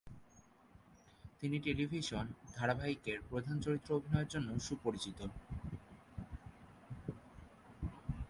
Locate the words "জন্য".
4.27-4.49